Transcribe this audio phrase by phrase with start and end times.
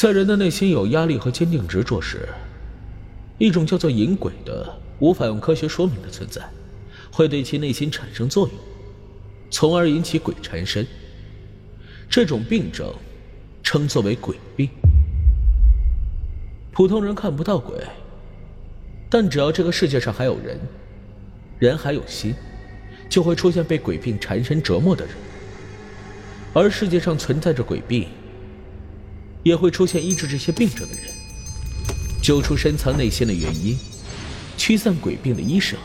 [0.00, 2.26] 在人的内心有压力和坚定执着时，
[3.36, 6.40] 一种叫做引鬼的、无法用科学说明的存在，
[7.12, 8.56] 会对其内心产生作用，
[9.50, 10.86] 从而引起鬼缠身。
[12.08, 12.90] 这种病症
[13.62, 14.70] 称作为鬼病。
[16.72, 17.76] 普通人看不到鬼，
[19.10, 20.58] 但只要这个世界上还有人，
[21.58, 22.34] 人还有心，
[23.10, 25.14] 就会出现被鬼病缠身折磨的人。
[26.54, 28.08] 而世界上存在着鬼病，
[29.42, 31.04] 也会出现医治这些病症的人。
[32.22, 33.76] 揪出深藏内心的原因，
[34.56, 35.78] 驱散鬼病的医生，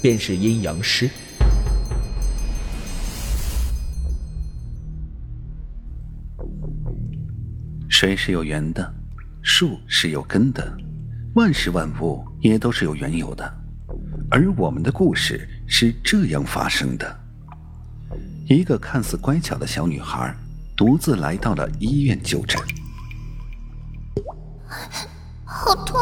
[0.00, 1.08] 便是阴阳师。
[7.88, 8.94] 水是有源的，
[9.42, 10.76] 树是有根的，
[11.34, 13.44] 万事万物也都是有缘由的。
[14.30, 17.20] 而我们的故事是这样发生的：
[18.48, 20.34] 一个看似乖巧的小女孩，
[20.78, 22.56] 独自来到了医院就诊。
[25.44, 25.98] 好痛！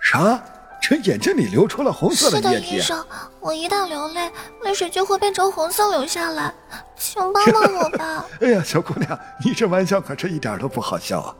[0.00, 0.42] 啥？
[0.80, 2.66] 这眼睛里流出了红色的液体？
[2.66, 3.06] 是的，医生，
[3.38, 4.28] 我一旦流泪，
[4.64, 6.52] 泪水就会变成红色流下来，
[6.96, 8.26] 请帮帮我吧！
[8.42, 11.36] 哎呀，小姑娘，你这玩笑可是一点都不好笑啊！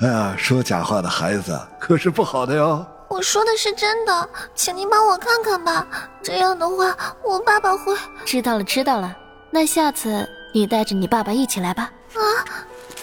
[0.00, 2.86] 哎呀，说假话的孩子可是不好的哟。
[3.14, 5.86] 我说的是真的，请您帮我看看吧。
[6.20, 8.64] 这样的话，我爸爸会知道了。
[8.64, 9.16] 知道了，
[9.52, 11.92] 那下次你带着你爸爸一起来吧。
[12.14, 12.18] 啊，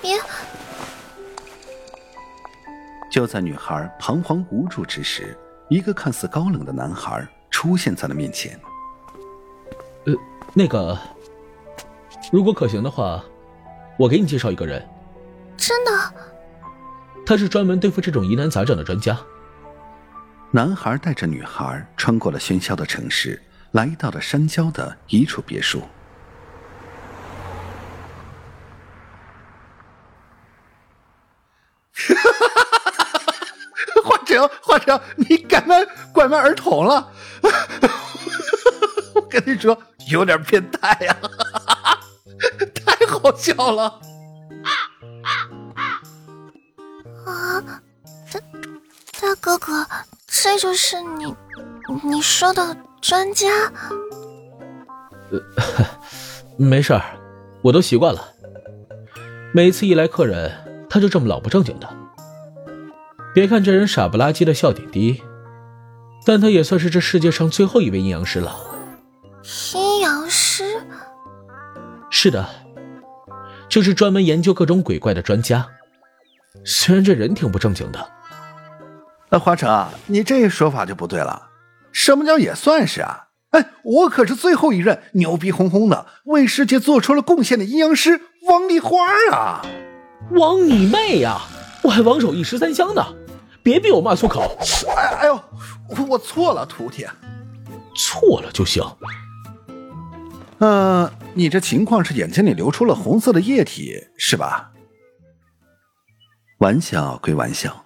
[0.02, 0.20] 别！
[3.10, 5.38] 就在女孩彷徨无助之时，
[5.70, 8.60] 一个看似高冷的男孩出现在了面前。
[10.08, 10.14] 呃，
[10.54, 10.98] 那个，
[12.34, 13.24] 如果可行的话，
[13.98, 14.86] 我给你介绍一个人。
[15.56, 15.92] 真的？
[17.26, 19.18] 他是专门对付这种疑难杂症的专家。
[20.54, 25.82] 男孩带着女孩穿过了喧嚣的城市，来到了山郊的一处别墅。
[34.04, 37.10] 华成，华成，你拐卖拐卖儿童了！
[39.16, 41.16] 我跟你说，有点变态呀，
[42.76, 44.02] 太好笑了！
[47.26, 47.64] 啊，
[48.34, 48.42] 大
[49.22, 49.88] 大哥哥。
[50.44, 51.36] 这就是你，
[52.04, 53.48] 你说的专家？
[55.30, 55.40] 呃，
[56.58, 57.04] 没事儿，
[57.62, 58.28] 我都习惯了。
[59.54, 60.52] 每次一来客人，
[60.90, 61.88] 他就这么老不正经的。
[63.36, 65.22] 别看这人傻不拉几的笑点低，
[66.26, 68.60] 但他也算是这世界上最后一位阴阳师了。
[69.76, 70.64] 阴阳师？
[72.10, 72.50] 是的，
[73.70, 75.68] 就是专门研究各种鬼怪的专家。
[76.66, 78.10] 虽然这人挺不正经的。
[79.32, 81.48] 那华成，你这说法就不对了。
[81.94, 83.28] 什么叫也算是啊？
[83.52, 88.98] 哎，我可是最后一任牛逼哄哄的为世界做出了贡献的阴阳师王丽花
[89.32, 89.62] 啊！
[90.32, 91.40] 王你妹呀！
[91.82, 93.02] 我还王守义十三香呢！
[93.64, 94.58] 别逼我骂粗口！
[94.96, 95.40] 哎哎呦，
[96.08, 97.06] 我错了，徒弟。
[97.96, 98.84] 错了就行。
[100.60, 104.72] 嗯，你这情况是眼睛里流出了红色的液体，是吧？
[106.60, 107.86] 玩笑归玩笑。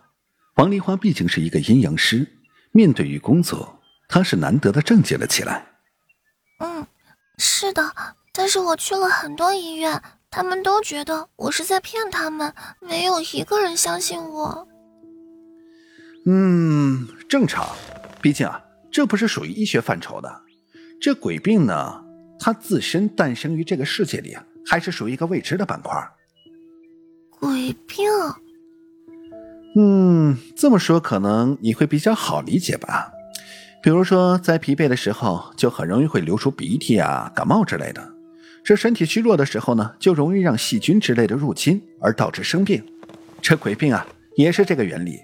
[0.55, 2.25] 王梨花毕竟是一个阴阳师，
[2.71, 3.77] 面对于工作，
[4.07, 5.65] 她是难得的正经了起来。
[6.59, 6.87] 嗯，
[7.37, 7.93] 是的，
[8.31, 10.01] 但是我去了很多医院，
[10.31, 14.65] 他们都觉得我是在骗他们，没有一个人相信我。
[16.25, 17.75] 嗯，正常，
[18.21, 20.41] 毕竟啊，这不是属于医学范畴的。
[21.01, 22.01] 这鬼病呢，
[22.39, 26.01] 它自身诞生于这个世界里，还是属于一个未知的板块。
[27.29, 28.07] 鬼病。
[29.77, 33.11] 嗯，这么说可能你会比较好理解吧？
[33.83, 38.01] 比如说，在疲惫的时候，就很容易会流出鼻涕啊、感冒之类的；
[38.63, 42.83] 这身体虚弱的时候呢，就容易让细菌之类的入侵，而导致生病。
[43.41, 45.19] 这鬼病啊，也是这个原理。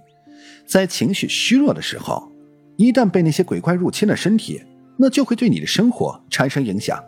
[0.68, 2.32] 在情绪虚弱的时候，
[2.76, 4.62] 一旦被那些鬼怪入侵了身体，
[4.98, 7.02] 那就会对你的生活产生影响。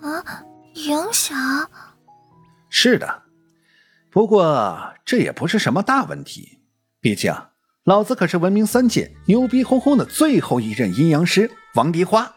[0.00, 0.42] 啊，
[0.74, 1.36] 影响？
[2.70, 3.22] 是的。
[4.10, 6.60] 不过这也不是什么大问题，
[7.00, 7.34] 毕竟
[7.84, 12.34] 老子可是闻名三界、牛逼哄哄的最后一任阴阳师王梨花，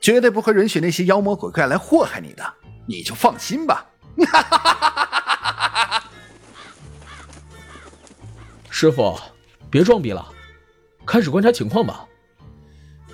[0.00, 2.54] 绝对不会允许那些妖魔鬼怪来祸害你的，
[2.86, 3.86] 你就放心吧。
[8.70, 9.18] 师傅，
[9.70, 10.26] 别装逼了，
[11.06, 12.06] 开始观察情况吧。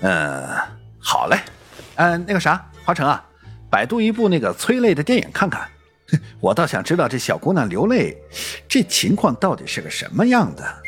[0.00, 0.46] 嗯，
[0.98, 1.38] 好嘞。
[1.96, 3.24] 嗯，那个啥，华成啊，
[3.68, 5.68] 百度一部那个催泪的电影看看。
[6.40, 8.16] 我倒想知道这小姑娘流泪，
[8.68, 10.82] 这情况到底是个什么样的？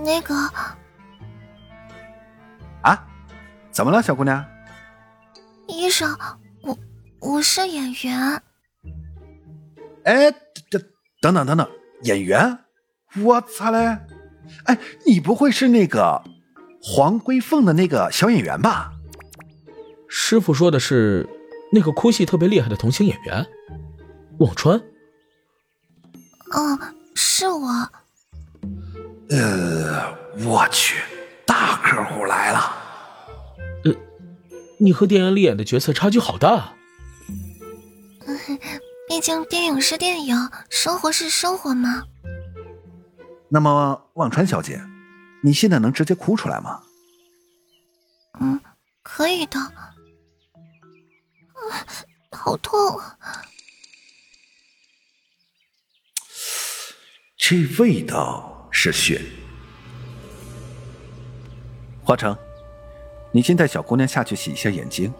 [0.00, 0.34] 那个
[2.82, 3.06] 啊，
[3.72, 4.44] 怎么了，小姑娘？
[5.66, 6.16] 医生，
[6.62, 6.78] 我
[7.20, 8.42] 我是演员。
[10.04, 10.30] 哎，
[10.70, 10.80] 等
[11.20, 11.68] 等等等等，
[12.02, 12.58] 演员？
[13.22, 13.98] 我擦嘞！
[14.64, 16.22] 哎，你不会是那个
[16.80, 18.92] 黄龟凤的那个小演员吧？
[20.08, 21.28] 师傅说的是
[21.70, 23.46] 那个哭戏特别厉害的童星演员，
[24.38, 24.80] 忘川。
[26.54, 26.78] 嗯，
[27.14, 27.68] 是我。
[29.30, 31.02] 呃，我去，
[31.46, 32.58] 大客户来了。
[33.84, 33.94] 呃，
[34.78, 36.72] 你和电影里演的角色差距好大。
[39.08, 40.36] 毕竟电影是电影，
[40.70, 42.04] 生活是生活嘛。
[43.50, 44.82] 那么，忘川小姐，
[45.42, 46.80] 你现在能直接哭出来吗？
[48.40, 48.60] 嗯，
[49.02, 49.58] 可以的。
[51.70, 51.86] 啊，
[52.32, 53.00] 好痛！
[57.36, 59.22] 这味道是血。
[62.02, 62.36] 华成，
[63.32, 65.12] 你先带小姑娘下去洗一下眼睛，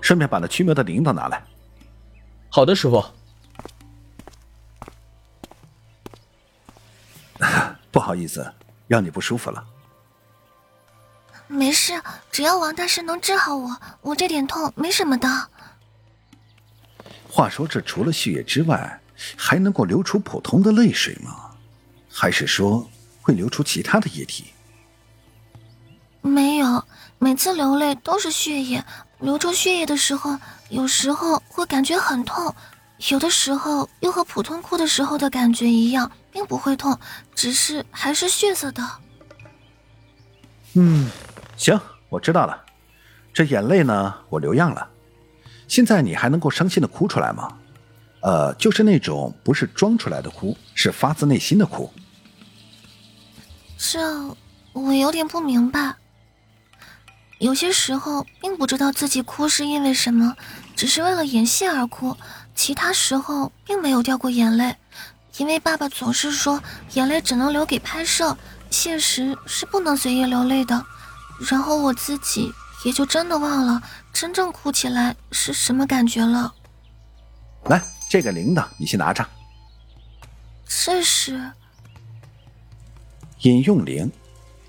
[0.00, 1.44] 顺便把那驱魔的铃铛拿来。
[2.50, 3.04] 好的，师傅。
[7.90, 8.52] 不好意思，
[8.86, 9.64] 让你不舒服了。
[11.46, 12.00] 没事，
[12.30, 15.28] 只要王大师能治好我，我这点痛没什么的。
[17.34, 19.00] 话说，这除了血液之外，
[19.34, 21.50] 还能够流出普通的泪水吗？
[22.08, 22.88] 还是说
[23.20, 24.44] 会流出其他的液体？
[26.22, 26.84] 没有，
[27.18, 28.84] 每次流泪都是血液。
[29.18, 30.38] 流出血液的时候，
[30.68, 32.54] 有时候会感觉很痛，
[33.10, 36.08] 有的时候又和普通哭的时候的感觉一样。
[36.30, 36.96] 并不会痛，
[37.34, 38.82] 只是还是血色的。
[40.74, 41.08] 嗯，
[41.56, 42.64] 行，我知道了。
[43.32, 44.88] 这眼泪呢，我留样了。
[45.68, 47.48] 现在你还能够伤心的哭出来吗？
[48.20, 51.92] 呃，就是那种不是装出来的哭，是发自内心的哭。
[53.76, 54.00] 这
[54.72, 55.94] 我有点不明白。
[57.38, 60.34] 有些时候并不知道自己哭是因为什么，
[60.74, 62.16] 只是为了演戏而哭。
[62.54, 64.74] 其他时候并没有掉过眼泪。
[65.36, 66.62] 因为爸爸总是说
[66.92, 68.38] 眼泪只能留给拍摄，
[68.70, 70.82] 现实是不能随意流泪的。
[71.50, 72.50] 然后我自己
[72.84, 73.82] 也就真的忘了
[74.12, 76.54] 真正哭起来是什么感觉了。
[77.64, 79.26] 来，这个铃铛你先拿着。
[80.66, 81.50] 这是
[83.40, 84.10] 饮用铃，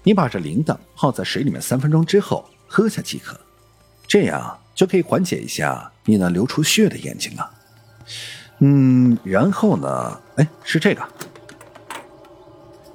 [0.04, 3.40] 你把这铃铛泡在水里面三分钟之后喝下即可，
[4.08, 7.52] 这样就可以缓解一下你那流出血的眼睛了。
[8.60, 10.22] 嗯，然后呢？
[10.38, 11.06] 哎，是这个，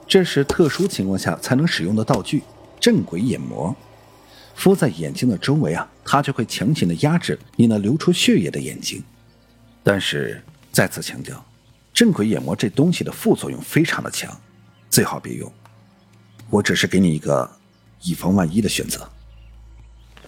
[0.07, 2.43] 这是特殊情况下才能使用的道具——
[2.81, 3.75] 镇鬼眼膜。
[4.55, 9.03] 敷在眼睛的周围啊，它就会强行的压制你那流出血液的眼睛。
[9.83, 10.43] 但是
[10.73, 11.45] 再次强调，
[11.93, 14.35] 镇鬼眼膜这东西的副作用非常的强，
[14.89, 15.53] 最好别用。
[16.49, 17.51] 我只是给你一个
[18.03, 19.09] 以防万一的选择。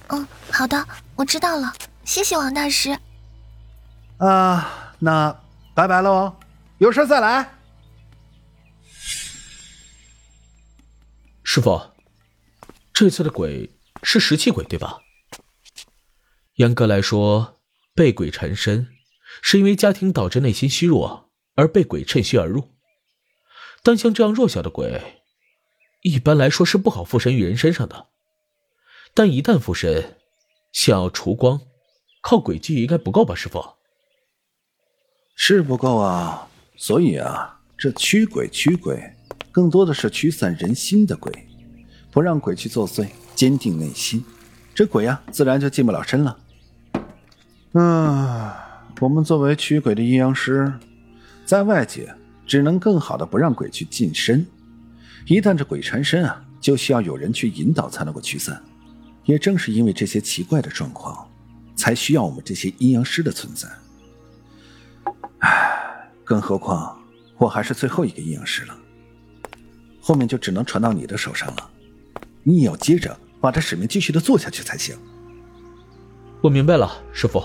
[0.09, 0.87] 嗯，好的，
[1.17, 1.73] 我知道了，
[2.05, 2.99] 谢谢王大师。
[4.19, 4.79] 啊。
[5.05, 5.37] 那
[5.75, 6.33] 拜拜喽，
[6.79, 7.55] 有事再来。
[11.43, 11.83] 师傅，
[12.93, 13.69] 这次的鬼
[14.03, 15.01] 是食气鬼对吧？
[16.57, 17.61] 严格来说，
[17.95, 18.89] 被鬼缠身
[19.41, 22.71] 是因为家庭导致内心虚弱而被鬼趁虚而入。
[23.83, 25.23] 但像这样弱小的鬼，
[26.03, 28.09] 一般来说是不好附身于人身上的。
[29.15, 30.17] 但一旦附身，
[30.73, 31.61] 想要除光，
[32.23, 33.63] 靠鬼技应该不够吧，师傅？
[35.35, 39.03] 是不够啊，所以啊，这驱鬼驱鬼，
[39.51, 41.33] 更多的是驱散人心的鬼，
[42.11, 44.25] 不让鬼去作祟，坚定内心，
[44.75, 46.39] 这鬼呀，自然就近不了身了。
[47.73, 48.51] 嗯，
[49.01, 50.73] 我们作为驱鬼的阴阳师，
[51.45, 52.15] 在外界
[52.47, 54.47] 只能更好的不让鬼去近身，
[55.27, 58.63] 一旦这鬼缠身啊，就需要有人去引导才能够驱散。
[59.25, 61.31] 也正是因为这些奇怪的状况，
[61.75, 63.69] 才需要我们这些阴阳师的存在。
[65.39, 67.01] 唉，更何况
[67.39, 68.77] 我还是最后一个阴阳师了，
[70.01, 71.71] 后面就只能传到你的手上了。
[72.45, 74.97] 你也要接着把这使命继续的做下去才行。
[76.41, 77.43] 我明白了，师傅。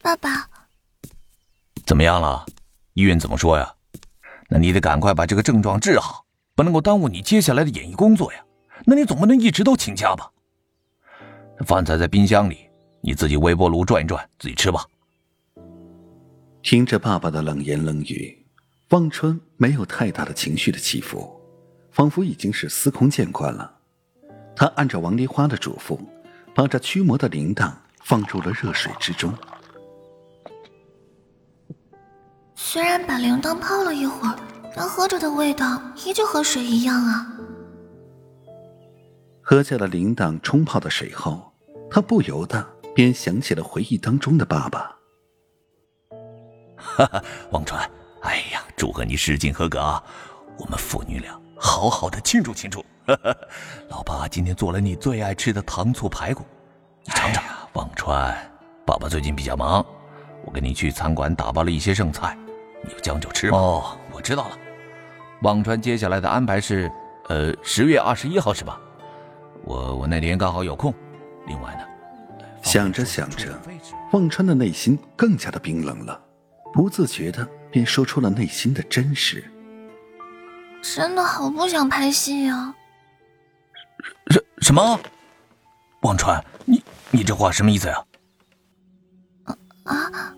[0.00, 0.48] 爸爸，
[1.86, 2.44] 怎么样了？
[2.94, 3.74] 医院怎么说呀？
[4.48, 8.44] 那你得赶快把这个症状治好，不能够耽误你接下来的演艺工作呀。
[8.84, 10.30] 那你总不能一直都请假吧？
[11.64, 12.58] 饭菜在冰箱里，
[13.00, 14.84] 你自己微波炉转一转，自己吃吧。
[16.62, 18.46] 听着爸爸的冷言冷语，
[18.90, 21.28] 望春没有太大的情绪的起伏，
[21.90, 23.78] 仿佛已经是司空见惯了。
[24.54, 25.98] 他按照王梨花的嘱咐，
[26.54, 27.72] 把这驱魔的铃铛
[28.04, 29.32] 放入了热水之中。
[32.54, 34.38] 虽然把铃铛泡了一会儿，
[34.76, 37.26] 但喝着的味道依旧和水一样啊。
[39.40, 41.51] 喝下了铃铛冲泡的水后，
[41.92, 44.96] 他不由得便想起了回忆当中的爸爸。
[46.76, 47.88] 哈哈，王川，
[48.22, 50.02] 哎呀，祝贺你试镜合格啊！
[50.58, 52.82] 我们父女俩好好的庆祝庆祝。
[53.90, 56.42] 老爸今天做了你最爱吃的糖醋排骨，
[57.04, 57.44] 你尝尝。
[57.74, 58.34] 王川，
[58.86, 59.84] 爸爸最近比较忙，
[60.46, 62.34] 我跟你去餐馆打包了一些剩菜。
[62.82, 63.58] 你就将就吃吧。
[63.58, 64.58] 哦，我知道了。
[65.42, 66.90] 忘川接下来的安排是，
[67.28, 68.80] 呃，十月二十一号是吧？
[69.64, 70.92] 我我那天刚好有空。
[71.46, 71.81] 另外呢，
[72.72, 73.48] 想着想着，
[74.12, 76.18] 忘川的内心更加的冰冷了，
[76.72, 79.44] 不自觉的便说出了内心的真实。
[80.80, 82.74] 真的好不想拍戏啊！
[84.30, 84.98] 什什么？
[86.00, 88.04] 忘川，你你这话什么意思呀？
[89.44, 90.34] 啊啊！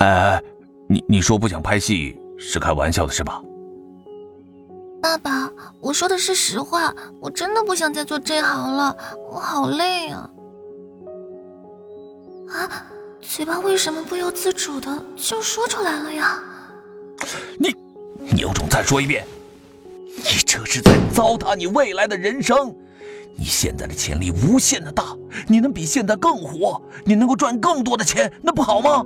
[0.00, 0.42] 哎哎！
[0.90, 3.40] 你你说不想拍戏是开玩笑的是吧？
[5.00, 5.50] 爸爸，
[5.80, 8.94] 我说的是实话，我真的不想再做这行了，
[9.32, 10.28] 我好累啊！
[12.48, 12.86] 啊，
[13.20, 16.42] 嘴巴为什么不由自主的就说出来了呀？
[17.58, 17.74] 你，
[18.18, 19.24] 你有种再说一遍！
[20.16, 22.74] 你这是在糟蹋你未来的人生！
[23.36, 25.16] 你现在的潜力无限的大，
[25.48, 29.04] 你能比现在更火，你能够赚更多的钱，那不好吗？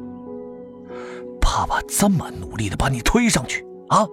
[1.40, 4.06] 爸爸这么努力的把你推上去啊！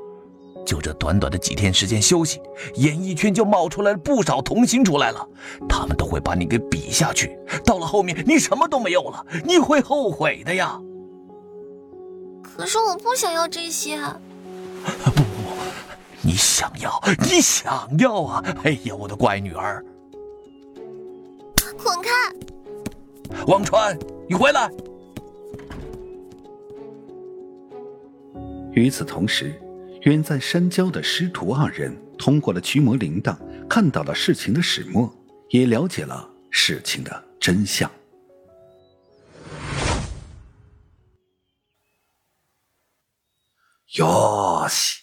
[0.65, 2.41] 就这短短的几天时间休息，
[2.75, 5.29] 演艺圈就冒出来了不少童星出来了，
[5.69, 7.37] 他们都会把你给比下去。
[7.63, 10.81] 到了后面，你什么都没有了，你会后悔的呀！
[12.41, 13.97] 可是我不想要这些。
[15.05, 15.23] 不不不，
[16.21, 18.43] 你想要，你想要啊！
[18.63, 19.83] 哎呀，我的乖女儿，
[21.83, 22.09] 滚开！
[23.45, 24.69] 王川，你回来！
[28.73, 29.59] 与此同时，
[30.05, 33.35] 远在山郊的师徒二人通过了驱魔铃铛，
[33.67, 35.11] 看到了事情的始末，
[35.49, 37.89] 也了解了事情的真相。
[43.95, 44.99] 哟西，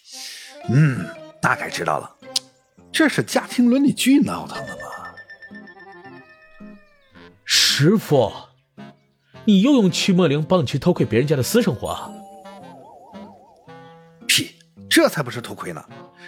[0.69, 1.05] 嗯，
[1.41, 2.17] 大概知道了，
[2.93, 4.83] 这是家庭伦理剧闹腾的吗？
[7.45, 8.33] 师傅，
[9.47, 12.22] 你又用驱魔铃帮你去偷窥别人家的私生活？
[14.95, 15.83] 这才不是偷窥呢，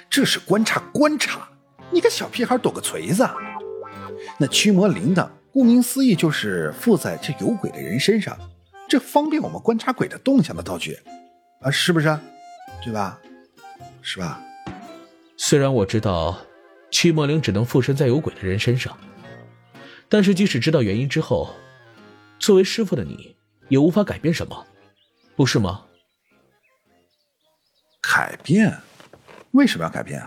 [0.09, 1.47] 这是观察观察。
[1.91, 3.29] 你个小屁孩躲个锤子！
[4.39, 8.35] 那驱魔铃铛，顾名思义就是附在这有鬼的人身上，
[8.89, 10.99] 这方便我们观察鬼的动向的道具
[11.61, 12.19] 啊，是不是？
[12.83, 13.21] 对吧？
[14.01, 14.41] 是吧？
[15.37, 16.35] 虽然我知道
[16.91, 18.97] 驱魔铃只能附身在有鬼的人身上，
[20.09, 21.55] 但是即使知道原因之后，
[22.39, 23.37] 作为师傅的你
[23.69, 24.67] 也无法改变什么，
[25.37, 25.83] 不是吗？
[28.13, 28.77] 改变？
[29.53, 30.23] 为什么要改变？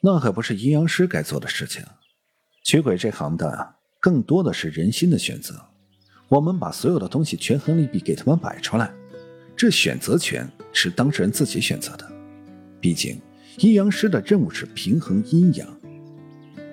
[0.00, 1.82] 那可不是阴阳师该做的事情。
[2.64, 5.54] 驱鬼这行的，更多的是人心的选择。
[6.28, 8.92] 我们把所有的东西权衡利弊给他们摆出来，
[9.56, 12.10] 这选择权是当事人自己选择的。
[12.80, 13.20] 毕竟，
[13.58, 15.66] 阴阳师的任务是平衡阴阳。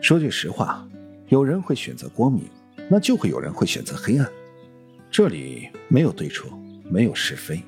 [0.02, 0.86] 说句实话，
[1.28, 2.44] 有人会选择光明，
[2.90, 4.30] 那就会有人会选择黑暗。
[5.12, 6.50] 这里没有对错，
[6.90, 7.62] 没有是非。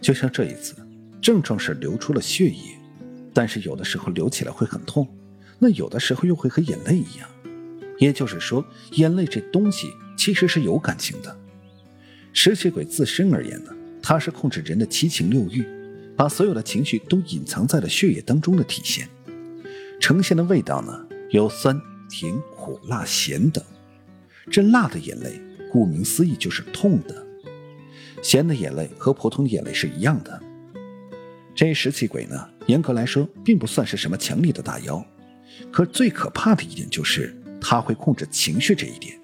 [0.00, 0.76] 就像这一次。
[1.22, 2.76] 症状是流出了血液，
[3.32, 5.08] 但是有的时候流起来会很痛，
[5.60, 7.28] 那有的时候又会和眼泪一样。
[7.98, 8.64] 也就是说，
[8.94, 9.86] 眼泪这东西
[10.18, 11.38] 其实是有感情的。
[12.32, 15.64] 食血鬼自身而言呢，它是控制人的七情六欲，
[16.16, 19.08] 把所有的情绪都隐藏在了血液当中的体现。
[20.00, 23.62] 呈现的味道呢，有酸、甜、苦、辣、咸等。
[24.50, 27.14] 这辣的眼泪，顾名思义就是痛的；
[28.20, 30.42] 咸的眼泪和普通眼泪是一样的。
[31.54, 35.04] 这食气鬼呢，严格来说并不算是什么强力的大妖，
[35.70, 39.18] 可最可怕的一点就是他会控制情绪这一点。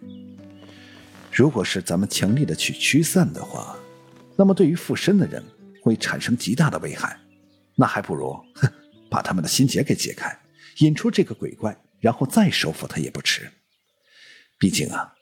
[1.33, 3.77] 如果是咱们强力的去驱散的话，
[4.37, 5.43] 那么对于附身的人
[5.83, 7.19] 会产生极大的危害。
[7.75, 8.69] 那还不如哼，
[9.09, 10.37] 把他们的心结给解开，
[10.79, 13.49] 引出这个鬼怪，然后再收服他也不迟。
[14.59, 15.15] 毕竟啊，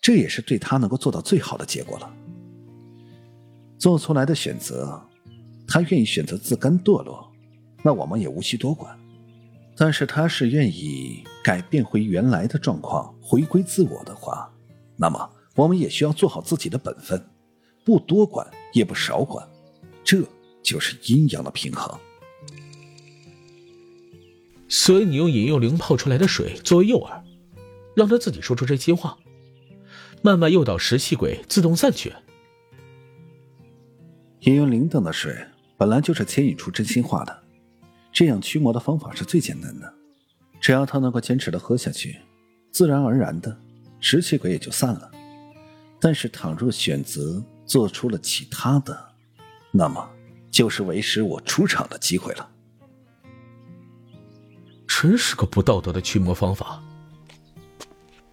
[0.00, 2.12] 这也是对他能够做到最好的结果了。
[3.78, 5.00] 做出来的选择。
[5.68, 7.30] 他愿意选择自甘堕落，
[7.84, 8.98] 那我们也无需多管。
[9.76, 14.50] 但是他是愿意改变回原来的状况，回归自我的话，
[14.96, 17.22] 那么我们也需要做好自己的本分，
[17.84, 19.46] 不多管也不少管，
[20.02, 20.24] 这
[20.62, 21.96] 就是阴阳的平衡。
[24.68, 27.22] 所以你用引诱灵泡出来的水作为诱饵，
[27.94, 29.16] 让他自己说出这些话。
[30.20, 32.12] 慢慢诱导食气鬼自动散去。
[34.40, 35.46] 引诱灵等的水
[35.78, 37.42] 本来就是牵引出真心话的，
[38.12, 39.94] 这样驱魔的方法是最简单的，
[40.60, 42.18] 只要他能够坚持的喝下去，
[42.72, 43.56] 自然而然的
[44.00, 45.10] 食气鬼也就散了。
[46.00, 49.12] 但是倘若选择做出了其他的，
[49.70, 50.10] 那么
[50.50, 52.50] 就是为师我出场的机会了。
[54.88, 56.82] 真是个不道德的驱魔方法。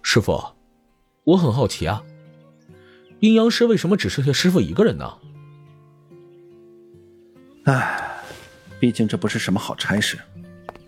[0.02, 0.42] 师傅，
[1.22, 2.02] 我很好奇啊，
[3.20, 5.18] 阴阳师为什么只剩下师傅一个人呢？
[7.66, 8.22] 唉，
[8.78, 10.16] 毕竟这不是什么好差事。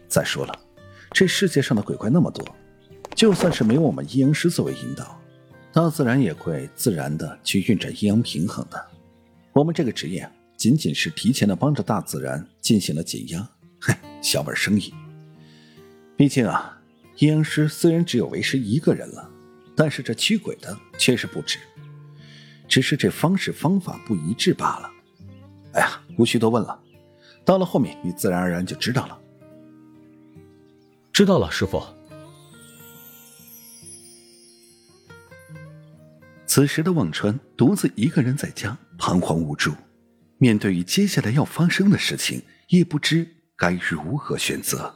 [0.06, 0.56] 再说了，
[1.10, 2.46] 这世界上的鬼怪那么多，
[3.16, 5.20] 就算是没有我们阴阳师作为引导，
[5.72, 8.86] 大自然也会自然的去运转阴阳平衡的。
[9.52, 13.92] 我们这个职业仅仅是提前的帮着大自然进行了解压，嘿，
[14.22, 14.94] 小本生意。
[16.16, 16.80] 毕竟啊，
[17.16, 19.28] 阴阳师虽然只有为师一个人了，
[19.74, 21.58] 但是这驱鬼的确实不止，
[22.68, 24.88] 只是这方式方法不一致罢了。
[25.78, 26.76] 哎呀，无需多问了，
[27.44, 29.16] 到了后面你自然而然就知道了。
[31.12, 31.80] 知道了，师傅。
[36.46, 39.72] 此时的忘川独自一个人在家，彷徨无助，
[40.38, 44.92] 面对于接下来要发生的事情，也不知该如何选择。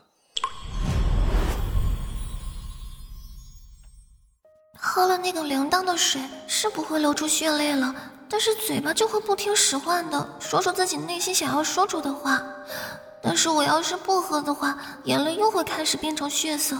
[4.75, 7.95] 喝了那个铃铛的水是不会流出血泪了，
[8.33, 12.43] 但是嘴巴就会不听使唤的说出自己内心想要说出的话。
[13.21, 16.75] 但是我要是不喝的话，眼泪又会开始变成血色。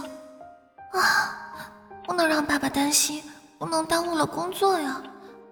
[0.93, 1.53] 啊，
[2.07, 3.21] 不能让爸爸担心，
[3.59, 4.99] 不能耽误了工作呀！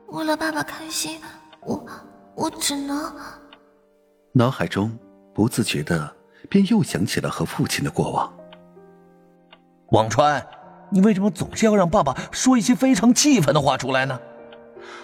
[0.07, 1.21] 为了爸爸开心，
[1.59, 1.85] 我
[2.33, 3.13] 我只能……
[4.31, 4.97] 脑海中
[5.35, 6.11] 不自觉的
[6.49, 8.33] 便又想起了和父亲的过往。
[9.91, 10.43] 忘川。
[10.93, 14.19] 你为什么总是要让爸爸说一些非常气愤的话出来呢？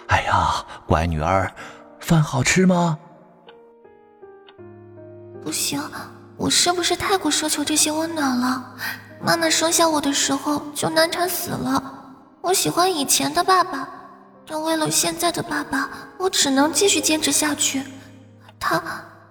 [0.07, 1.51] 哎呀，乖女儿，
[1.99, 2.97] 饭好吃吗？
[5.41, 5.81] 不行，
[6.35, 8.75] 我是不是太过奢求这些温暖了？
[9.21, 11.81] 妈妈生下我的时候就难产死了。
[12.41, 13.89] 我喜欢以前的爸爸，
[14.45, 17.83] 但为了现在的爸爸，我只能继续坚持下去。
[18.59, 18.81] 他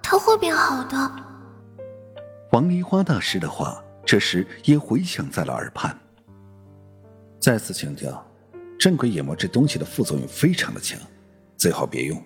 [0.02, 1.10] 他会变好的。
[2.50, 5.96] 王梨花大师的话，这时也回响在了耳畔。
[7.38, 8.25] 再次强调，
[8.86, 10.96] 镇鬼眼魔这东西的副作用非常的强，
[11.56, 12.24] 最好别用。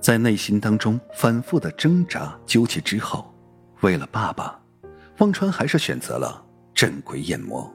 [0.00, 3.34] 在内心当中反复的挣扎纠结之后，
[3.80, 4.56] 为了爸爸，
[5.18, 7.68] 忘川还是选择了镇鬼眼魔。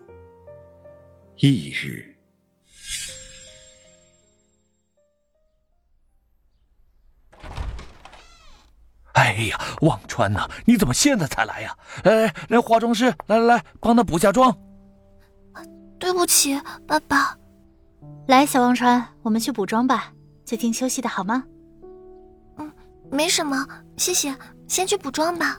[1.40, 2.16] 翌日，
[9.12, 11.78] 哎呀，忘川呐，你怎么现在才来呀？
[12.06, 14.58] 哎，来化妆师，来来来，帮他补下妆。
[16.00, 17.38] 对不起，爸爸。
[18.28, 20.12] 来，小忘川，我们去补妆吧，
[20.46, 21.44] 最近休息的好吗？
[22.58, 22.72] 嗯，
[23.10, 24.36] 没什么，谢谢。
[24.68, 25.58] 先去补妆吧，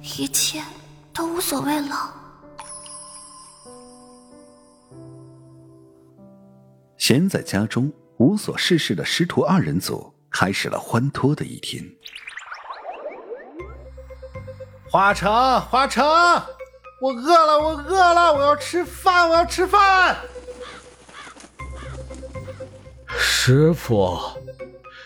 [0.00, 0.62] 一切
[1.12, 2.14] 都无所谓了。
[6.96, 11.84] 闲在家中无所事事的师徒二人组，开始了欢脱的一天。
[14.90, 16.02] 华成，华成。
[17.02, 20.16] 我饿了，我饿了，我要吃饭，我要吃饭。
[23.08, 24.16] 师傅，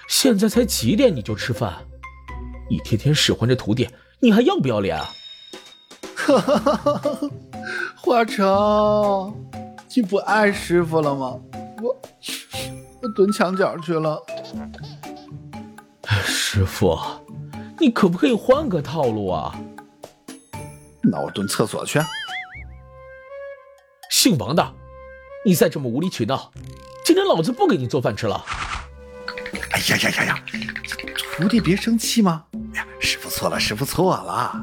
[0.06, 1.72] 现在才几点你就吃饭？
[2.68, 3.88] 你天天使唤着徒弟，
[4.20, 5.08] 你还要不要脸啊？
[6.14, 7.30] 哈哈哈哈哈！
[7.96, 9.34] 华成，
[9.94, 11.40] 你不爱师傅了吗？
[11.80, 11.98] 我
[13.00, 14.22] 我蹲墙角去了。
[16.26, 16.98] 师傅，
[17.80, 19.58] 你可不可以换个套路啊？
[21.10, 22.00] 那我蹲厕所去。
[24.10, 24.74] 姓王的，
[25.44, 26.50] 你再这么无理取闹，
[27.04, 28.44] 今天老子不给你做饭吃了。
[29.70, 30.44] 哎呀呀呀呀！
[31.36, 32.44] 徒弟别生气嘛。
[32.74, 34.60] 哎呀，师傅错了，师傅错了。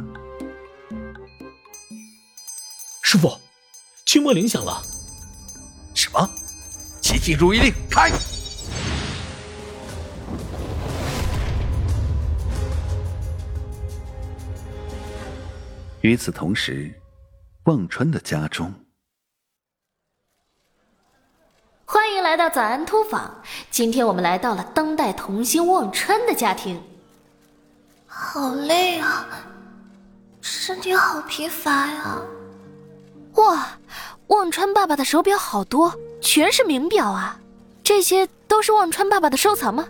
[3.02, 3.40] 师傅，
[4.06, 4.82] 驱魔铃响了。
[5.94, 6.30] 什么？
[7.02, 8.10] 奇迹如意令开。
[16.04, 16.94] 与此同时，
[17.64, 18.74] 忘川的家中，
[21.86, 23.42] 欢迎来到早安突访。
[23.72, 26.84] 今天我们来到了当代童星忘川的家庭。
[28.06, 29.26] 好累啊，
[30.42, 32.22] 身体好疲乏呀！
[33.36, 33.70] 哇，
[34.28, 37.40] 忘川爸爸的手表好多，全是名表啊！
[37.82, 39.88] 这些都是忘川爸爸的收藏吗？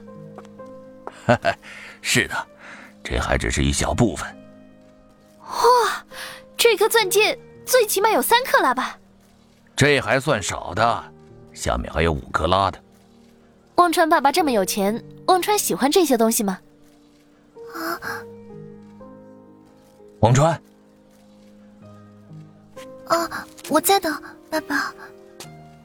[1.25, 1.57] 哈哈，
[2.03, 2.47] 是的，
[3.03, 4.42] 这还只是一小部分。
[5.53, 6.05] 哇，
[6.57, 8.97] 这颗钻戒最起码有三克拉吧？
[9.75, 11.03] 这还算少的，
[11.53, 12.79] 下面还有五克拉的。
[13.75, 16.59] 忘川爸爸这么有钱，忘川喜欢这些东西吗？
[17.73, 17.99] 啊，
[20.19, 20.61] 忘川，
[23.07, 24.11] 啊，我在的，
[24.49, 24.93] 爸爸。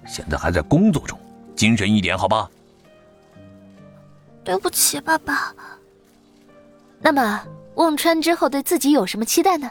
[0.07, 1.19] 现在还在工作中，
[1.57, 2.49] 精神一点，好吧？
[4.45, 5.55] 对不起，爸爸。
[7.01, 7.43] 那么，
[7.79, 9.71] 忘川之后对自己有什么期待呢？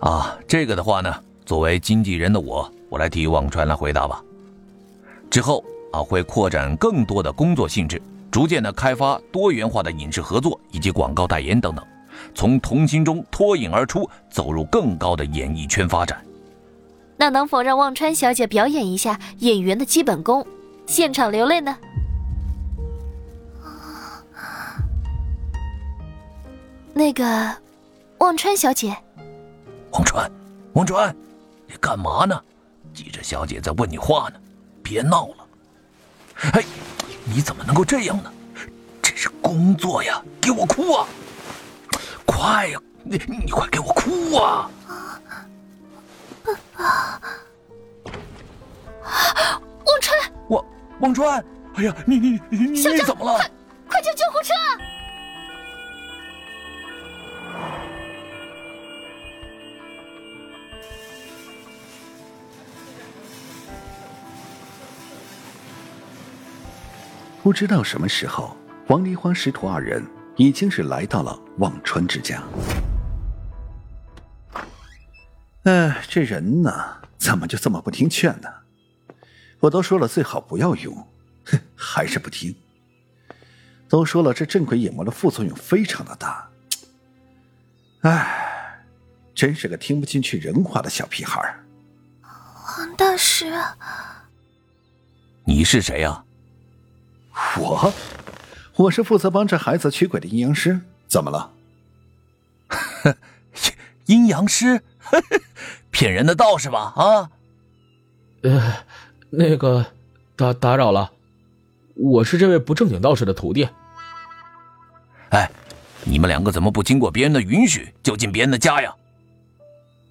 [0.00, 1.14] 啊，这个的话呢，
[1.46, 4.22] 作为经纪人的我，我来替忘川来回答吧。
[5.30, 11.82] 之后啊，会扩展更多的工作性质，逐渐的开发多元化的影视合作以及广告代言等等，
[12.34, 16.22] 从童星中脱颖而出，走入更高的演艺圈发展。
[17.16, 20.46] 那能否让忘川小姐表演一下演员的基本功，
[20.84, 21.74] 现场流泪呢？
[26.98, 27.54] 那个，
[28.20, 28.96] 忘川小姐，
[29.90, 30.32] 忘川，
[30.72, 31.14] 忘川，
[31.66, 32.42] 你干嘛呢？
[32.94, 34.40] 记者小姐在问你话呢，
[34.82, 35.46] 别闹了。
[36.54, 36.64] 哎，
[37.26, 38.32] 你怎么能够这样呢？
[39.02, 41.06] 这是工作呀，给我哭啊！
[42.24, 44.70] 快呀，你你快给我哭啊！
[46.76, 47.20] 啊！
[49.84, 50.64] 忘川，忘
[51.00, 53.44] 忘川，哎呀，你你你你怎么了？
[67.46, 68.56] 不知道什么时候，
[68.88, 70.04] 王梨花师徒二人
[70.34, 72.42] 已经是来到了忘川之家。
[75.62, 76.72] 哎，这人呢，
[77.16, 78.48] 怎么就这么不听劝呢？
[79.60, 80.92] 我都说了最好不要用，
[81.44, 82.52] 哼， 还是不听。
[83.88, 86.50] 都说了，这镇鬼眼魔的副作用非常的大。
[88.00, 88.82] 哎，
[89.36, 91.56] 真是个听不进去人话的小屁孩。
[92.22, 93.52] 王大师，
[95.44, 96.24] 你是谁呀？
[97.58, 97.92] 我，
[98.76, 101.52] 我是负责帮这孩子驱鬼的阴阳师，怎么了？
[104.06, 104.82] 阴阳师，
[105.90, 106.92] 骗人的道士吧？
[106.96, 107.30] 啊？
[108.42, 108.76] 呃，
[109.30, 109.86] 那个，
[110.36, 111.12] 打打扰了，
[111.94, 113.68] 我是这位不正经道士的徒弟。
[115.30, 115.50] 哎，
[116.04, 118.94] 你们两个怎么不经过别人的允许就进别人的家呀？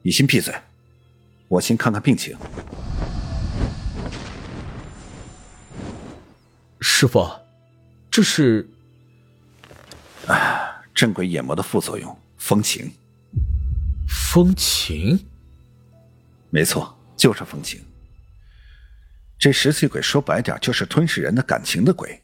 [0.02, 0.54] 你先闭嘴，
[1.48, 2.38] 我先看看病情。
[6.88, 7.28] 师傅，
[8.12, 8.70] 这是……
[10.28, 12.90] 啊，镇鬼眼魔的副作用，风情。
[14.08, 15.20] 风情？
[16.52, 17.84] 没错，就是风情。
[19.40, 22.22] 这食气鬼说白点就是吞噬人的感情的鬼，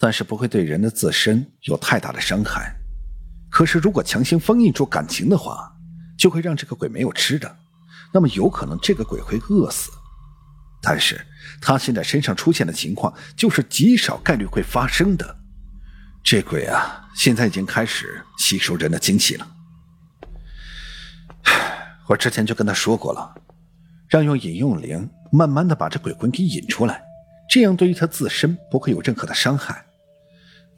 [0.00, 2.76] 但是不会对人的自身有太大的伤害。
[3.48, 5.72] 可是如果强行封印住感情的话，
[6.18, 7.56] 就会让这个鬼没有吃的，
[8.12, 9.92] 那么有可能这个鬼会饿死。
[10.82, 11.20] 但是
[11.60, 15.38] 他现在身上出现的情况，就是极少概率会发生的。
[16.22, 19.48] 这鬼啊，现在已经开始吸收人的精气了。
[22.08, 23.34] 我之前就跟他说过了，
[24.08, 27.02] 让用引用灵慢慢的把这鬼魂给引出来，
[27.48, 29.86] 这样对于他自身不会有任何的伤害。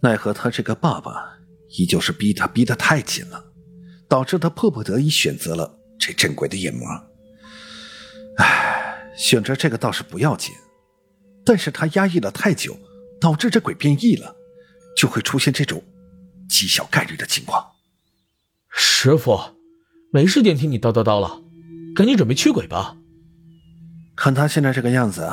[0.00, 1.38] 奈何他这个爸爸
[1.76, 3.44] 依旧是逼他逼得太紧了，
[4.08, 6.86] 导致他迫不得已选择了这镇鬼的眼魔。
[9.18, 9.20] 唉。
[9.20, 10.54] 选择这个倒是不要紧，
[11.44, 12.78] 但是他压抑了太久，
[13.20, 14.34] 导致这鬼变异了，
[14.96, 15.82] 就会出现这种
[16.48, 17.66] 极小概率的情况。
[18.70, 19.38] 师傅，
[20.12, 21.42] 没时间听你叨叨叨了，
[21.94, 22.96] 赶紧准备驱鬼吧。
[24.16, 25.28] 看他现在这个样子，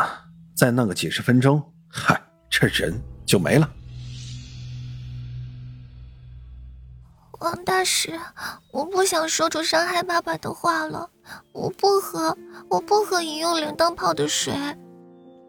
[0.56, 2.20] 再弄个几十分钟，嗨，
[2.50, 3.72] 这人就没了。
[7.46, 8.20] 王大师，
[8.72, 11.08] 我不想说出伤害爸爸的话了。
[11.52, 12.36] 我不喝，
[12.68, 14.52] 我不喝饮用铃铛泡的水。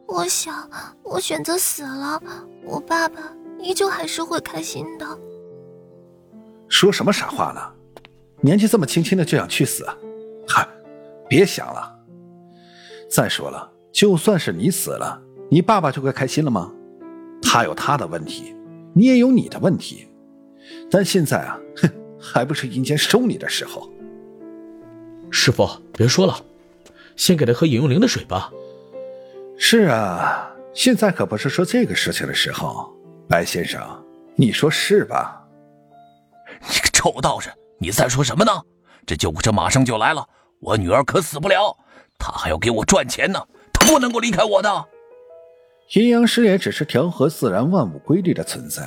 [0.07, 0.69] 我想，
[1.03, 2.23] 我选择死了，
[2.63, 3.19] 我爸爸
[3.59, 5.07] 依旧还是会开心的。
[6.69, 7.61] 说什么傻话呢？
[8.43, 9.87] 年纪这么轻轻的就想去死？
[10.47, 10.69] 嗨，
[11.27, 11.99] 别想了。
[13.11, 15.19] 再说了，就算是你死了，
[15.51, 16.71] 你爸爸就会开心了吗？
[17.41, 18.55] 他有他的问题，
[18.93, 20.07] 你也有你的问题。
[20.91, 23.91] 但现在啊，哼，还不是阴间收你的时候。
[25.31, 26.39] 师傅，别说了，
[27.17, 28.51] 先给他喝饮用灵的水吧。
[29.59, 32.93] 是啊，现在可不是说这个事情的时候。
[33.29, 33.81] 白先生，
[34.37, 35.43] 你说是吧？
[36.61, 38.53] 你个臭道士，你在说什么呢？
[39.05, 40.25] 这救护车马上就来了，
[40.61, 41.77] 我女儿可死不了，
[42.19, 43.41] 她还要给我赚钱呢，
[43.73, 44.85] 她不能够离开我的。
[45.95, 48.83] 阴阳师也只是调和自然万物规律的存在。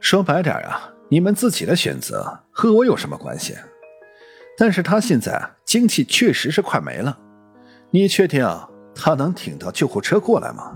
[0.00, 3.54] 说白点啊，你们自己的选择和我有什么关系？
[4.58, 7.18] 但是他现在精气确实是快没了，
[7.90, 8.48] 你确定
[8.94, 10.72] 他能挺到救护车过来吗？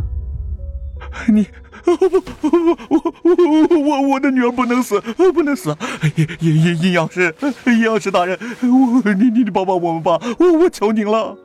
[1.28, 1.46] 你
[1.82, 2.48] 不不不
[2.90, 5.00] 我我我我的女儿不能死，
[5.32, 5.74] 不能死！
[6.14, 7.34] 阴阴阴阳师，
[7.66, 11.36] 阴阳师大人，我你你你帮帮我们吧，我我求您了。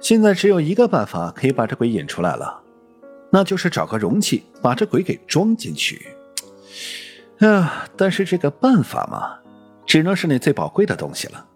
[0.00, 2.62] 现在只有一个办法可以把这鬼引出来了，
[3.30, 6.04] 那就是找个容器把这鬼给装进去。
[7.40, 9.38] 啊，但是这个办法嘛，
[9.86, 11.46] 只能是你最宝贵的东西了。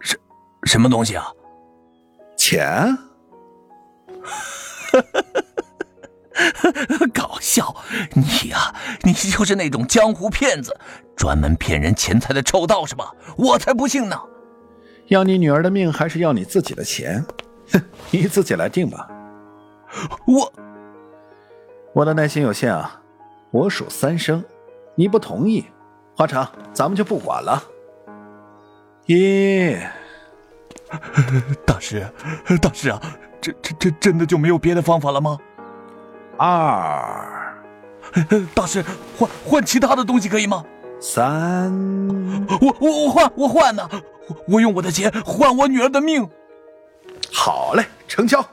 [0.00, 0.18] 什
[0.64, 1.32] 什么东西啊？
[2.36, 2.96] 钱。
[7.14, 7.74] 搞笑！
[8.14, 10.76] 你呀，你就是那种江湖骗子，
[11.16, 13.14] 专门骗人钱财的臭道士吧？
[13.36, 14.20] 我才不信呢！
[15.08, 17.24] 要你女儿的命，还是要你自己的钱？
[17.72, 19.08] 哼，你自己来定吧。
[20.26, 20.52] 我，
[21.92, 23.00] 我的耐心有限啊！
[23.54, 24.44] 我数三声，
[24.96, 25.64] 你不同意，
[26.16, 27.62] 华成，咱们就不管了。
[29.06, 29.76] 一，
[31.64, 32.04] 大师，
[32.60, 33.00] 大师啊！
[33.40, 35.38] 这这这真的就没有别的方法了吗？
[36.36, 37.56] 二，
[38.56, 38.84] 大师
[39.16, 40.64] 换换其他的东西可以吗？
[41.00, 41.72] 三，
[42.60, 43.88] 我我我换我换呢，
[44.48, 46.28] 我用我的钱换我女儿的命。
[47.32, 48.44] 好嘞，成交。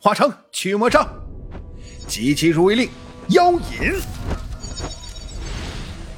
[0.00, 1.06] 华成，驱魔杖，
[2.08, 2.90] 急急如律令，
[3.28, 4.00] 妖引。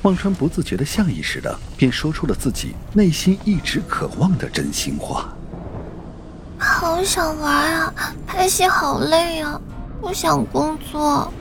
[0.03, 5.29] 忘川不自觉的下意识的便说出了自己内心一直渴望的真心话。
[6.59, 7.93] 好想玩啊！
[8.27, 9.61] 拍戏好累啊，
[10.01, 11.33] 不想工作。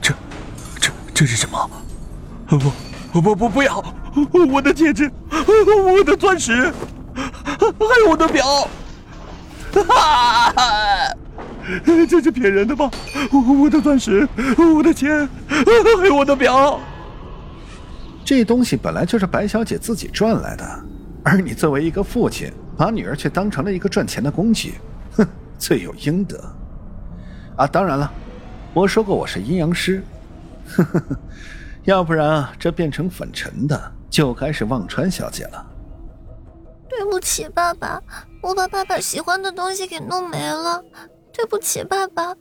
[0.00, 0.14] 这、
[0.80, 1.70] 这、这是什么？
[2.48, 3.84] 不、不、不、不，不要！
[4.50, 6.72] 我的戒指，我的钻石，
[7.14, 8.68] 还有我的表！
[9.88, 11.12] 哈！
[12.08, 12.90] 这是骗人的吧？
[13.32, 14.28] 我的钻石，
[14.74, 16.80] 我的钱，还有我的表。
[18.24, 20.84] 这东西本来就是白小姐自己赚来的，
[21.24, 22.52] 而你作为一个父亲。
[22.78, 24.74] 把女儿却当成了一个赚钱的工具，
[25.16, 25.26] 哼，
[25.58, 26.40] 罪有应得。
[27.56, 28.08] 啊，当然了，
[28.72, 30.00] 我说过我是阴阳师，
[30.68, 31.16] 呵呵呵，
[31.82, 35.66] 要不然啊，这变成粉尘的就该是忘川小姐了。
[36.88, 38.00] 对不起，爸爸，
[38.40, 40.80] 我把爸爸喜欢的东西给弄没了，
[41.38, 42.34] 对不起，爸爸。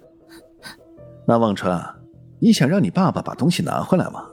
[1.27, 1.95] 那忘川，
[2.39, 4.27] 你想让你爸爸把东西拿回来吗？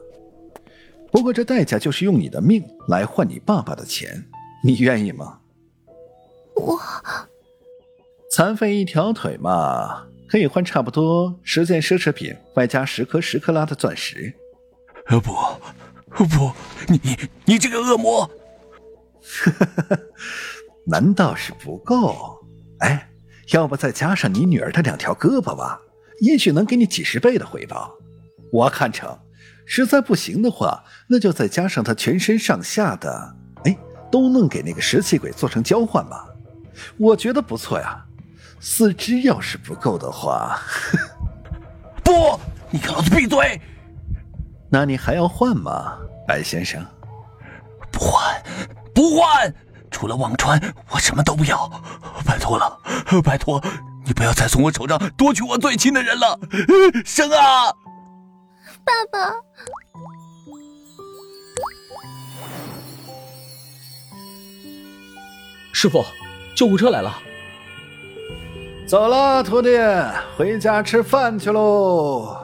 [1.13, 4.25] 不过这代价就是用你的命来换你爸爸的钱，
[4.65, 5.39] 你愿意吗？
[6.57, 6.81] 我
[8.31, 14.33] 残废一条腿嘛，可以换差不多十件奢侈品，外加十颗十克拉的钻石。
[15.09, 15.33] 呃不，
[16.25, 16.51] 不，
[16.89, 16.99] 你
[17.45, 18.31] 你这个恶魔！
[20.87, 22.15] 难道是不够？
[22.79, 23.11] 哎，
[23.51, 25.81] 要不再加上你女儿的两条胳膊吧，
[26.21, 27.95] 也许能给你几十倍的回报。
[28.53, 29.19] 我看成，
[29.67, 33.77] 实在不行的话，那就再加上她全身上下的，哎，
[34.11, 36.27] 都弄给那个石气鬼做成交换吧。
[36.97, 38.05] 我觉得不错呀，
[38.61, 40.59] 四肢要是不够的话，
[42.03, 42.39] 不，
[42.71, 43.61] 你给老子闭嘴！
[44.71, 46.85] 那你还要换吗，白先生？
[47.93, 48.43] 不换，
[48.93, 49.55] 不换！
[49.95, 51.71] 除了忘川，我什么都不要，
[52.27, 52.77] 拜托了，
[53.23, 53.63] 拜托
[54.05, 56.37] 你不要再从我手上夺取我最亲的人了，
[57.05, 57.73] 生啊！
[58.85, 59.33] 爸爸，
[65.73, 66.05] 师傅。
[66.57, 67.13] 救护车来了，
[68.87, 69.71] 走了，徒弟，
[70.37, 72.44] 回家吃饭去喽。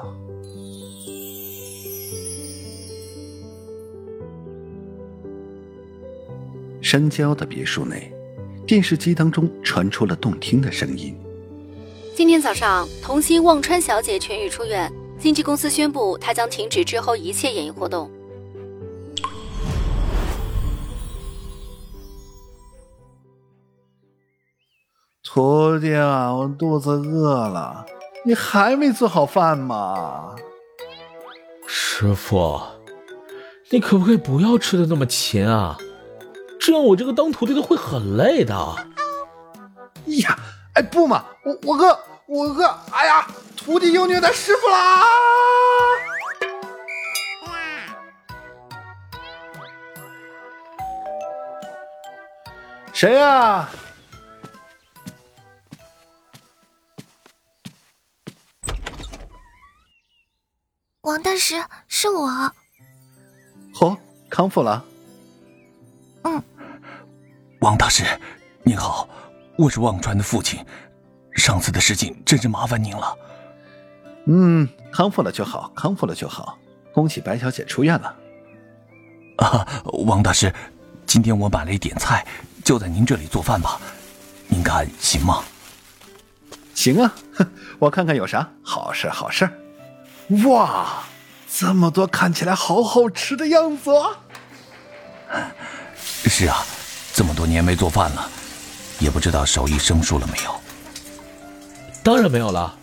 [6.91, 8.13] 山郊的别墅内，
[8.67, 11.17] 电视机当中传出了动听的声音。
[12.17, 18.11] 今天早上，童心忘川小姐痊愈出院，经纪公司宣布，她将停止之后一切演艺活动。
[25.23, 27.87] 徒弟啊，我肚子饿了，
[28.27, 30.35] 你还没做好饭吗？
[31.69, 32.61] 师傅，
[33.71, 35.79] 你可不可以不要吃的那么勤啊？
[36.61, 38.55] 这样我这个当徒弟的会很累的。
[40.07, 40.39] 呀，
[40.75, 45.05] 哎不嘛，我我饿，我饿，哎呀，徒弟又虐待师傅啦！
[52.93, 53.69] 谁呀？
[61.01, 62.29] 王大师，是我。
[63.81, 63.97] 哦，
[64.29, 64.85] 康复了。
[66.25, 66.43] 嗯。
[67.61, 68.05] 王大师，
[68.63, 69.09] 您好，
[69.57, 70.65] 我是忘川的父亲。
[71.35, 73.17] 上次的事情真是麻烦您了。
[74.27, 76.59] 嗯，康复了就好，康复了就好。
[76.93, 78.17] 恭喜白小姐出院了。
[79.39, 79.67] 啊，
[80.07, 80.53] 王大师，
[81.07, 82.27] 今天我买了一点菜，
[82.65, 83.81] 就在您这里做饭吧。
[84.49, 85.43] 您看行吗？
[86.75, 87.15] 行啊，
[87.79, 89.49] 我看看有啥好事好事。
[90.47, 91.05] 哇，
[91.49, 94.19] 这么多看起来好好吃的样子啊！
[96.29, 96.65] 是啊，
[97.13, 98.31] 这么多年没做饭了，
[98.99, 100.61] 也不知道手艺生疏了没有。
[102.03, 102.79] 当然没有了，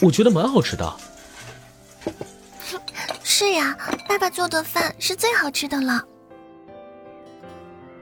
[0.00, 0.96] 我觉得蛮好吃的。
[3.22, 3.76] 是呀，
[4.08, 6.02] 爸爸做的饭是最好吃的了。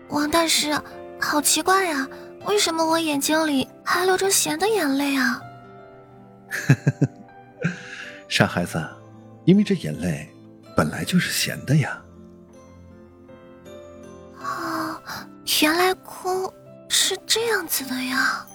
[0.09, 0.79] 王大师，
[1.21, 2.07] 好奇怪呀，
[2.45, 5.41] 为什么我眼睛里还流着咸的眼泪啊？
[8.29, 8.85] 傻孩子，
[9.45, 10.29] 因为这眼泪
[10.77, 12.02] 本来就是咸的呀。
[15.61, 16.53] 原来哭
[16.89, 18.47] 是这样子的呀。